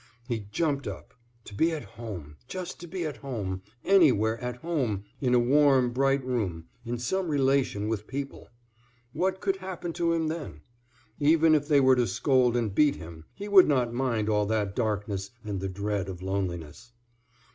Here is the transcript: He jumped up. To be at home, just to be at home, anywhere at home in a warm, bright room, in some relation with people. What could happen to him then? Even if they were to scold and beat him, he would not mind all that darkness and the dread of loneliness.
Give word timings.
He 0.27 0.47
jumped 0.51 0.87
up. 0.87 1.13
To 1.45 1.53
be 1.53 1.71
at 1.73 1.83
home, 1.83 2.37
just 2.47 2.79
to 2.79 2.87
be 2.87 3.05
at 3.05 3.17
home, 3.17 3.61
anywhere 3.85 4.39
at 4.41 4.55
home 4.55 5.03
in 5.19 5.35
a 5.35 5.39
warm, 5.39 5.91
bright 5.91 6.25
room, 6.25 6.65
in 6.83 6.97
some 6.97 7.27
relation 7.27 7.87
with 7.87 8.07
people. 8.07 8.49
What 9.13 9.39
could 9.41 9.57
happen 9.57 9.93
to 9.93 10.11
him 10.13 10.27
then? 10.27 10.61
Even 11.19 11.53
if 11.53 11.67
they 11.67 11.79
were 11.79 11.95
to 11.97 12.07
scold 12.07 12.57
and 12.57 12.73
beat 12.73 12.95
him, 12.95 13.25
he 13.35 13.47
would 13.47 13.67
not 13.67 13.93
mind 13.93 14.27
all 14.27 14.47
that 14.47 14.75
darkness 14.75 15.29
and 15.43 15.59
the 15.59 15.69
dread 15.69 16.09
of 16.09 16.23
loneliness. 16.23 16.93